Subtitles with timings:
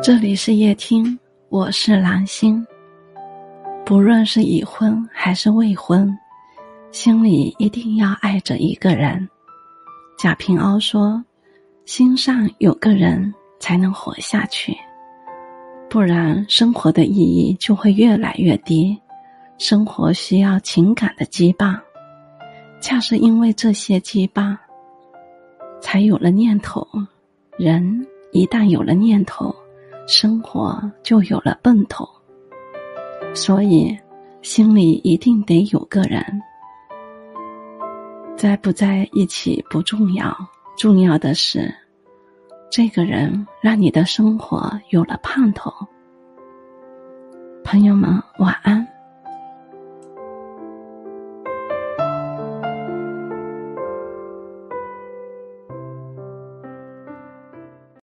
[0.00, 2.64] 这里是夜听，我是蓝心。
[3.84, 6.16] 不论是已婚还是未婚，
[6.92, 9.28] 心里一定要爱着一个人。
[10.16, 11.22] 贾平凹说
[11.84, 14.72] ：“心上有个人，才能活下去，
[15.90, 18.96] 不然生活的意义就会越来越低。
[19.58, 21.76] 生活需要情感的羁绊，
[22.80, 24.56] 恰是因为这些羁绊，
[25.80, 26.86] 才有了念头。
[27.58, 29.52] 人一旦有了念头，
[30.08, 32.08] 生活就有了奔头。
[33.34, 33.94] 所以，
[34.40, 36.24] 心里一定得有个人。”
[38.34, 40.34] 在不在一起不重要，
[40.78, 41.70] 重要的是，
[42.70, 45.70] 这个人让你的生活有了盼头。
[47.62, 48.87] 朋友们，晚安。